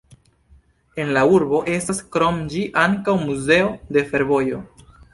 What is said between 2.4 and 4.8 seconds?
ĝi ankaŭ muzeo de fervojo.